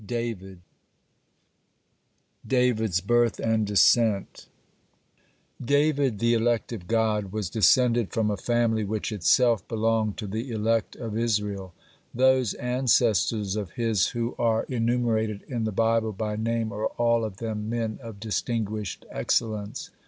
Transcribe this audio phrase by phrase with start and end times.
[0.03, 0.61] DAVID
[2.47, 4.47] DAVID'S BIRTH AND DESCENT
[5.63, 10.25] David, the "elect of God," (1) was descended from a family which itself belonged to
[10.25, 11.75] the elect of Israel.
[12.15, 17.37] Those ancestors of his who are enumerated in the Bible by name are all of
[17.37, 19.91] them men of distinguished excellence.